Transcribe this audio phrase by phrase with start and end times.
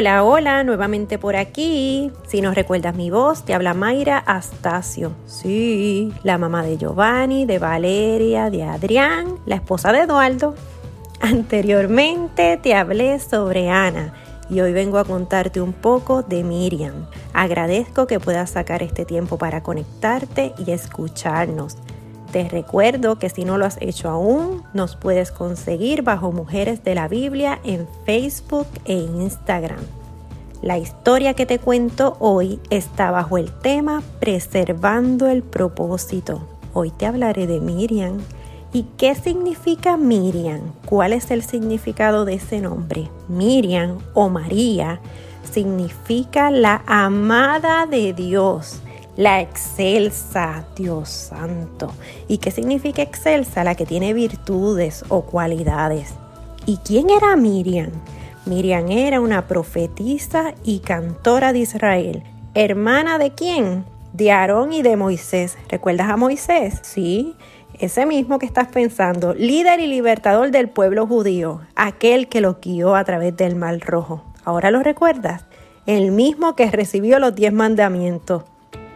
[0.00, 2.10] Hola, hola, nuevamente por aquí.
[2.26, 5.12] Si nos recuerdas mi voz, te habla Mayra Astacio.
[5.26, 10.54] Sí, la mamá de Giovanni, de Valeria, de Adrián, la esposa de Eduardo.
[11.20, 14.14] Anteriormente te hablé sobre Ana
[14.48, 17.04] y hoy vengo a contarte un poco de Miriam.
[17.34, 21.76] Agradezco que puedas sacar este tiempo para conectarte y escucharnos.
[22.32, 26.94] Te recuerdo que si no lo has hecho aún, nos puedes conseguir bajo Mujeres de
[26.94, 29.80] la Biblia en Facebook e Instagram.
[30.62, 36.46] La historia que te cuento hoy está bajo el tema Preservando el propósito.
[36.72, 38.18] Hoy te hablaré de Miriam.
[38.72, 40.60] ¿Y qué significa Miriam?
[40.84, 43.08] ¿Cuál es el significado de ese nombre?
[43.26, 45.00] Miriam o María
[45.50, 48.80] significa la amada de Dios
[49.20, 51.92] la excelsa, Dios santo.
[52.26, 53.64] ¿Y qué significa excelsa?
[53.64, 56.14] La que tiene virtudes o cualidades.
[56.64, 57.90] ¿Y quién era Miriam?
[58.46, 62.22] Miriam era una profetisa y cantora de Israel.
[62.54, 63.84] ¿Hermana de quién?
[64.14, 65.58] De Aarón y de Moisés.
[65.68, 66.80] ¿Recuerdas a Moisés?
[66.80, 67.36] Sí,
[67.78, 72.96] ese mismo que estás pensando, líder y libertador del pueblo judío, aquel que lo guió
[72.96, 74.24] a través del mar rojo.
[74.46, 75.44] ¿Ahora lo recuerdas?
[75.84, 78.44] El mismo que recibió los diez mandamientos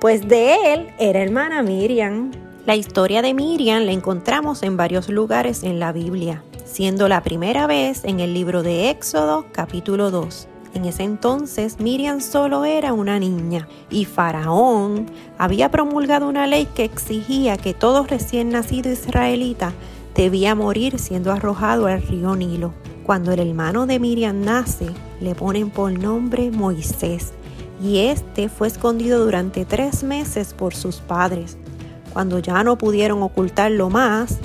[0.00, 2.30] pues de él era hermana Miriam.
[2.66, 7.66] La historia de Miriam la encontramos en varios lugares en la Biblia, siendo la primera
[7.66, 10.48] vez en el libro de Éxodo capítulo 2.
[10.74, 15.06] En ese entonces Miriam solo era una niña y Faraón
[15.38, 19.72] había promulgado una ley que exigía que todo recién nacido israelita
[20.14, 22.74] debía morir siendo arrojado al río Nilo.
[23.04, 24.88] Cuando el hermano de Miriam nace,
[25.20, 27.32] le ponen por nombre Moisés
[27.82, 31.56] y este fue escondido durante tres meses por sus padres.
[32.12, 34.38] Cuando ya no pudieron ocultarlo más,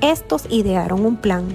[0.00, 1.46] estos idearon un plan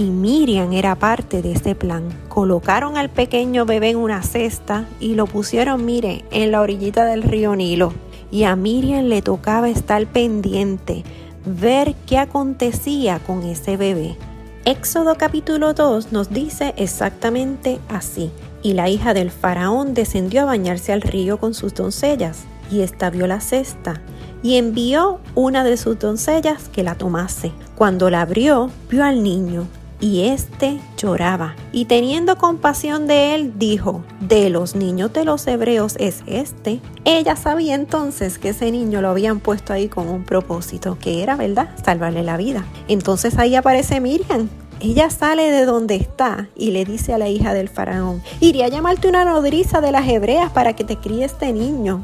[0.00, 2.04] y Miriam era parte de ese plan.
[2.28, 7.22] Colocaron al pequeño bebé en una cesta y lo pusieron, mire, en la orillita del
[7.22, 7.92] río Nilo.
[8.30, 11.04] Y a Miriam le tocaba estar pendiente,
[11.44, 14.16] ver qué acontecía con ese bebé.
[14.64, 18.30] Éxodo capítulo 2 nos dice exactamente así.
[18.62, 23.10] Y la hija del faraón descendió a bañarse al río con sus doncellas, y ésta
[23.10, 24.00] vio la cesta,
[24.42, 27.52] y envió una de sus doncellas que la tomase.
[27.74, 29.66] Cuando la abrió, vio al niño,
[30.00, 31.54] y éste lloraba.
[31.72, 36.80] Y teniendo compasión de él, dijo, de los niños de los hebreos es este.
[37.04, 41.36] Ella sabía entonces que ese niño lo habían puesto ahí con un propósito, que era,
[41.36, 42.64] ¿verdad?, salvarle la vida.
[42.88, 44.48] Entonces ahí aparece Miriam,
[44.80, 48.68] ella sale de donde está y le dice a la hija del faraón, iré a
[48.68, 52.02] llamarte una nodriza de las hebreas para que te críe este niño.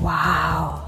[0.00, 0.80] ¡Wow!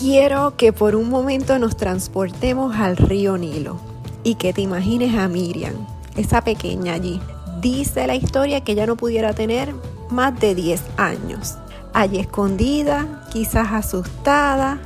[0.00, 3.78] Quiero que por un momento nos transportemos al río Nilo
[4.24, 5.74] y que te imagines a Miriam,
[6.16, 7.20] esa pequeña allí.
[7.60, 9.74] Dice la historia que ella no pudiera tener
[10.10, 11.56] más de 10 años.
[11.92, 14.78] Allí escondida, quizás asustada,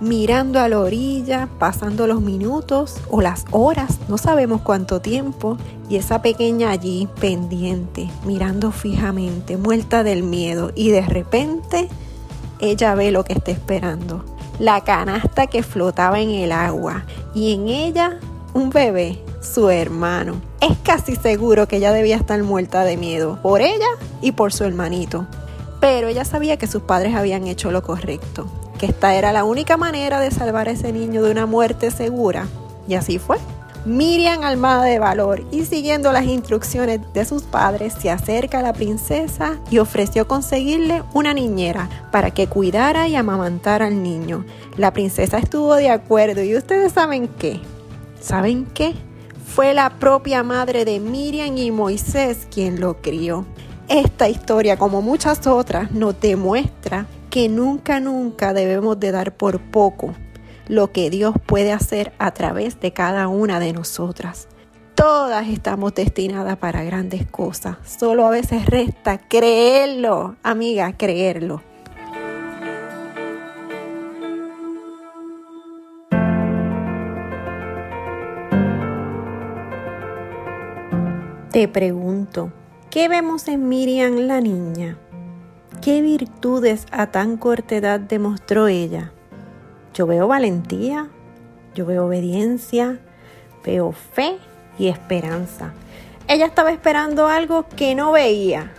[0.00, 5.56] mirando a la orilla, pasando los minutos o las horas, no sabemos cuánto tiempo,
[5.88, 11.88] y esa pequeña allí pendiente, mirando fijamente, muerta del miedo, y de repente
[12.60, 14.24] ella ve lo que está esperando,
[14.58, 18.18] la canasta que flotaba en el agua, y en ella
[18.54, 20.40] un bebé, su hermano.
[20.60, 23.88] Es casi seguro que ella debía estar muerta de miedo, por ella
[24.20, 25.26] y por su hermanito.
[25.80, 28.46] Pero ella sabía que sus padres habían hecho lo correcto
[28.80, 32.46] que esta era la única manera de salvar a ese niño de una muerte segura.
[32.88, 33.36] Y así fue.
[33.84, 38.72] Miriam, almada de valor y siguiendo las instrucciones de sus padres, se acerca a la
[38.72, 44.46] princesa y ofreció conseguirle una niñera para que cuidara y amamantara al niño.
[44.78, 47.60] La princesa estuvo de acuerdo y ustedes saben qué.
[48.18, 48.94] ¿Saben qué?
[49.46, 53.44] Fue la propia madre de Miriam y Moisés quien lo crió.
[53.88, 60.14] Esta historia, como muchas otras, nos demuestra que nunca, nunca debemos de dar por poco
[60.66, 64.48] lo que Dios puede hacer a través de cada una de nosotras.
[64.96, 67.76] Todas estamos destinadas para grandes cosas.
[67.84, 71.62] Solo a veces resta creerlo, amiga, creerlo.
[81.52, 82.52] Te pregunto,
[82.90, 84.98] ¿qué vemos en Miriam la niña?
[85.82, 89.12] ¿Qué virtudes a tan corta edad demostró ella?
[89.94, 91.08] Yo veo valentía,
[91.74, 92.98] yo veo obediencia,
[93.64, 94.36] veo fe
[94.78, 95.72] y esperanza.
[96.28, 98.74] Ella estaba esperando algo que no veía,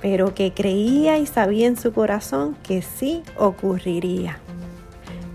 [0.00, 4.38] pero que creía y sabía en su corazón que sí ocurriría.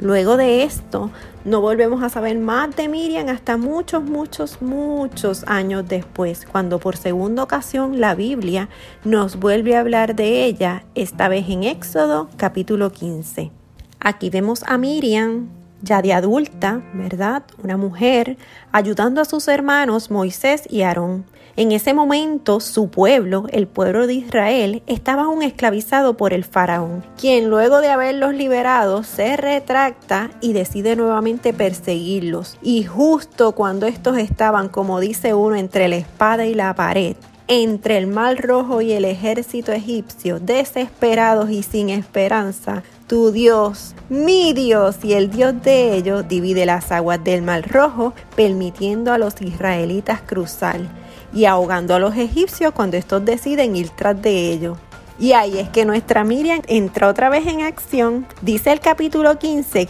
[0.01, 1.11] Luego de esto,
[1.45, 6.97] no volvemos a saber más de Miriam hasta muchos, muchos, muchos años después, cuando por
[6.97, 8.67] segunda ocasión la Biblia
[9.03, 13.51] nos vuelve a hablar de ella, esta vez en Éxodo capítulo 15.
[13.99, 15.49] Aquí vemos a Miriam,
[15.83, 17.43] ya de adulta, ¿verdad?
[17.63, 18.37] Una mujer,
[18.71, 21.25] ayudando a sus hermanos Moisés y Aarón.
[21.57, 27.03] En ese momento su pueblo, el pueblo de Israel, estaba aún esclavizado por el faraón,
[27.19, 32.57] quien luego de haberlos liberado se retracta y decide nuevamente perseguirlos.
[32.61, 37.17] Y justo cuando estos estaban, como dice uno, entre la espada y la pared,
[37.49, 44.53] entre el mal rojo y el ejército egipcio, desesperados y sin esperanza, tu Dios, mi
[44.53, 49.41] Dios y el Dios de ellos divide las aguas del mar rojo, permitiendo a los
[49.41, 51.00] israelitas cruzar
[51.33, 54.77] y ahogando a los egipcios cuando estos deciden ir tras de ellos.
[55.19, 58.25] Y ahí es que nuestra Miriam entra otra vez en acción.
[58.41, 59.87] Dice el capítulo 15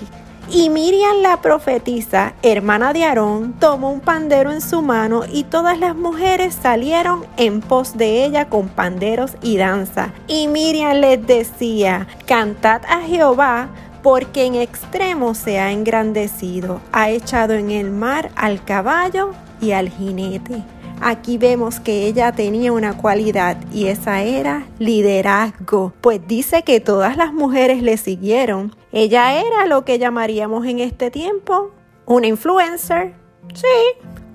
[0.54, 5.80] y Miriam la profetisa, hermana de Aarón, tomó un pandero en su mano y todas
[5.80, 10.12] las mujeres salieron en pos de ella con panderos y danza.
[10.28, 13.70] Y Miriam les decía, cantad a Jehová
[14.04, 19.90] porque en extremo se ha engrandecido, ha echado en el mar al caballo y al
[19.90, 20.64] jinete.
[21.04, 27.18] Aquí vemos que ella tenía una cualidad y esa era liderazgo, pues dice que todas
[27.18, 28.76] las mujeres le siguieron.
[28.92, 31.72] Ella era lo que llamaríamos en este tiempo
[32.06, 33.14] una influencer.
[33.54, 33.68] Sí,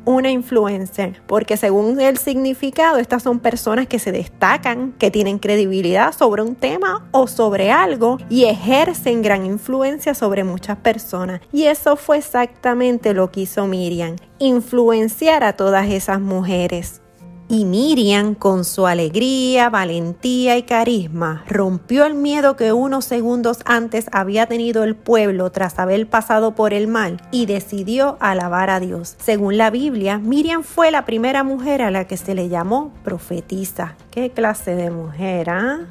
[0.07, 6.15] una influencer, porque según el significado, estas son personas que se destacan, que tienen credibilidad
[6.15, 11.43] sobre un tema o sobre algo y ejercen gran influencia sobre muchas personas.
[11.53, 17.03] Y eso fue exactamente lo que hizo Miriam, influenciar a todas esas mujeres.
[17.49, 24.07] Y Miriam, con su alegría, valentía y carisma, rompió el miedo que unos segundos antes
[24.11, 29.15] había tenido el pueblo tras haber pasado por el mal y decidió alabar a Dios.
[29.21, 33.95] Según la Biblia, Miriam fue la primera mujer a la que se le llamó profetisa.
[34.11, 35.87] ¿Qué clase de mujer, ah?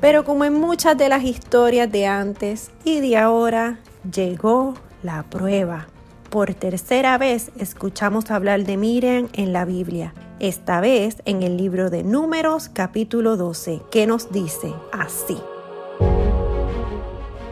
[0.00, 5.88] Pero como en muchas de las historias de antes y de ahora, llegó la prueba.
[6.30, 11.88] Por tercera vez escuchamos hablar de Miriam en la Biblia esta vez en el libro
[11.88, 15.38] de Números capítulo 12, que nos dice así.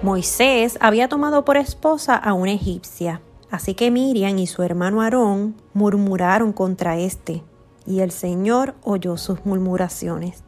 [0.02, 5.54] Moisés había tomado por esposa a una egipcia, así que Miriam y su hermano Aarón
[5.72, 7.44] murmuraron contra éste,
[7.86, 10.42] y el Señor oyó sus murmuraciones.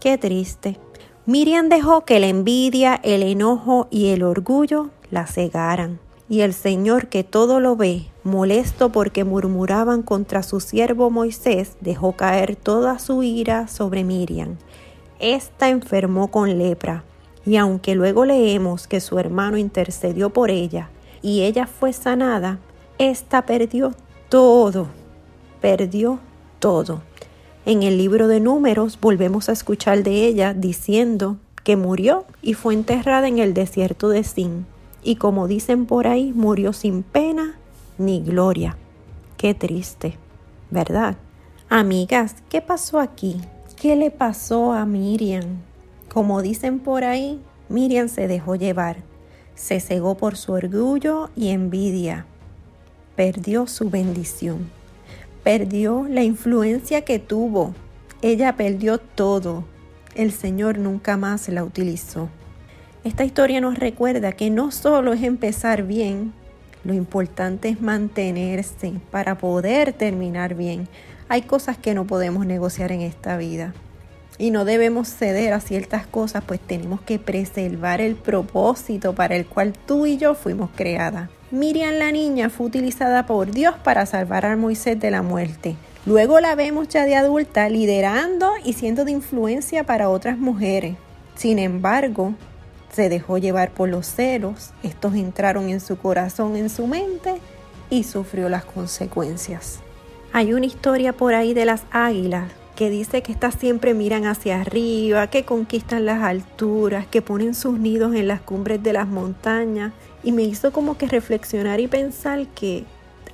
[0.00, 0.78] Qué triste.
[1.26, 5.98] Miriam dejó que la envidia, el enojo y el orgullo la cegaran.
[6.28, 12.12] Y el Señor que todo lo ve, molesto porque murmuraban contra su siervo Moisés, dejó
[12.12, 14.56] caer toda su ira sobre Miriam.
[15.18, 17.04] Esta enfermó con lepra,
[17.44, 20.90] y aunque luego leemos que su hermano intercedió por ella
[21.22, 22.58] y ella fue sanada,
[22.98, 23.94] ésta perdió
[24.28, 24.88] todo,
[25.60, 26.18] perdió
[26.58, 27.02] todo.
[27.64, 32.74] En el libro de números volvemos a escuchar de ella diciendo que murió y fue
[32.74, 34.66] enterrada en el desierto de Sin
[35.04, 37.56] y como dicen por ahí, murió sin pena
[37.98, 38.76] ni gloria.
[39.36, 40.18] Qué triste,
[40.70, 41.16] ¿verdad?
[41.68, 43.40] Amigas, ¿qué pasó aquí?
[43.80, 45.62] ¿Qué le pasó a Miriam?
[46.12, 48.98] Como dicen por ahí, Miriam se dejó llevar,
[49.54, 52.26] se cegó por su orgullo y envidia,
[53.16, 54.70] perdió su bendición,
[55.42, 57.74] perdió la influencia que tuvo,
[58.20, 59.64] ella perdió todo,
[60.14, 62.28] el Señor nunca más la utilizó.
[63.04, 66.32] Esta historia nos recuerda que no solo es empezar bien,
[66.84, 70.88] lo importante es mantenerse para poder terminar bien.
[71.28, 73.72] Hay cosas que no podemos negociar en esta vida
[74.38, 79.46] y no debemos ceder a ciertas cosas, pues tenemos que preservar el propósito para el
[79.46, 81.30] cual tú y yo fuimos creadas.
[81.50, 85.76] Miriam la niña fue utilizada por Dios para salvar a Moisés de la muerte.
[86.06, 90.96] Luego la vemos ya de adulta liderando y siendo de influencia para otras mujeres.
[91.36, 92.34] Sin embargo,
[92.92, 97.40] se dejó llevar por los celos, estos entraron en su corazón, en su mente
[97.90, 99.80] y sufrió las consecuencias.
[100.32, 104.60] Hay una historia por ahí de las águilas que dice que estas siempre miran hacia
[104.60, 109.92] arriba, que conquistan las alturas, que ponen sus nidos en las cumbres de las montañas
[110.22, 112.84] y me hizo como que reflexionar y pensar que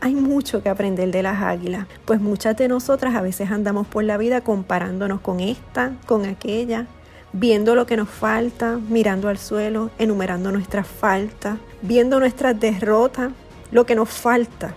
[0.00, 4.04] Hay mucho que aprender de las águilas, pues muchas de nosotras a veces andamos por
[4.04, 6.86] la vida comparándonos con esta, con aquella,
[7.32, 13.32] viendo lo que nos falta, mirando al suelo, enumerando nuestras faltas, viendo nuestras derrotas,
[13.70, 14.74] lo que nos falta.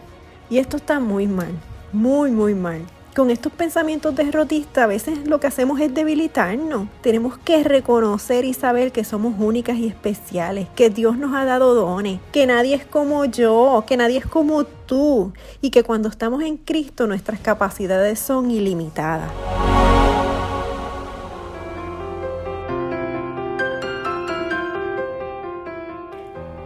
[0.50, 1.51] Y esto está muy mal,
[1.93, 2.81] muy, muy mal.
[3.15, 6.88] Con estos pensamientos derrotistas a veces lo que hacemos es debilitarnos.
[7.01, 11.74] Tenemos que reconocer y saber que somos únicas y especiales, que Dios nos ha dado
[11.75, 16.41] dones, que nadie es como yo, que nadie es como tú y que cuando estamos
[16.43, 19.29] en Cristo nuestras capacidades son ilimitadas.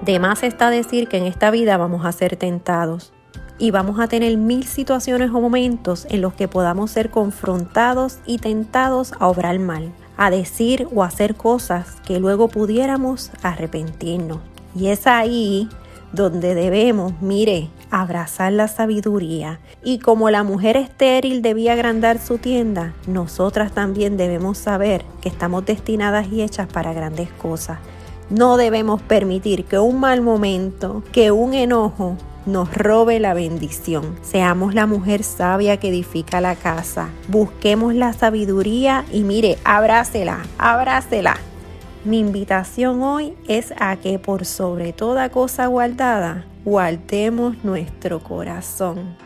[0.06, 3.12] De más está decir que en esta vida vamos a ser tentados
[3.58, 8.38] y vamos a tener mil situaciones o momentos en los que podamos ser confrontados y
[8.38, 14.38] tentados a obrar mal, a decir o hacer cosas que luego pudiéramos arrepentirnos.
[14.76, 15.70] Y es ahí
[16.12, 19.60] donde debemos, mire, abrazar la sabiduría.
[19.84, 25.66] Y como la mujer estéril debía agrandar su tienda, nosotras también debemos saber que estamos
[25.66, 27.80] destinadas y hechas para grandes cosas
[28.30, 34.16] no debemos permitir que un mal momento, que un enojo nos robe la bendición.
[34.22, 37.10] Seamos la mujer sabia que edifica la casa.
[37.28, 41.38] Busquemos la sabiduría y mire, abrácela, abrácela.
[42.04, 49.25] Mi invitación hoy es a que por sobre toda cosa guardada, guardemos nuestro corazón.